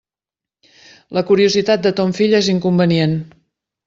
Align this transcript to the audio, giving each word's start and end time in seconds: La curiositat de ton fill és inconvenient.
La 1.17 1.21
curiositat 1.27 1.83
de 1.83 1.91
ton 1.99 2.15
fill 2.21 2.33
és 2.39 2.49
inconvenient. 2.55 3.15